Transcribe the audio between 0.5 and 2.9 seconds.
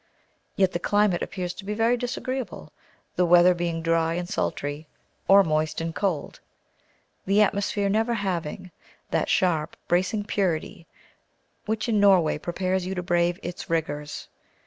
Yet the climate appears to be very disagreeable,